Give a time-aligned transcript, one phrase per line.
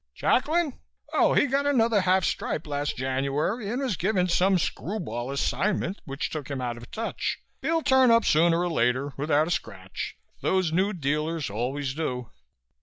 [0.15, 0.79] "Jacklin?
[1.13, 6.01] Oh, he got another half stripe last January and was given some screw ball assignment
[6.05, 7.37] which took him out of touch.
[7.61, 12.31] He'll turn up sooner or later, without a scratch; those New Dealers always do."